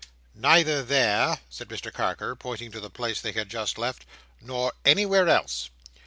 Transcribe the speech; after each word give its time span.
"Neither 0.33 0.81
there," 0.81 1.41
said 1.47 1.67
Mr 1.69 1.93
Carker, 1.93 2.35
pointing 2.35 2.71
to 2.71 2.79
the 2.79 2.89
place 2.89 3.21
they 3.21 3.33
had 3.33 3.49
just 3.49 3.77
left, 3.77 4.03
"nor 4.41 4.73
anywhere 4.83 5.29
else. 5.29 5.69